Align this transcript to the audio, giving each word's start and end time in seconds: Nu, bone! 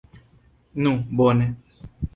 Nu, 0.87 0.95
bone! 1.21 1.53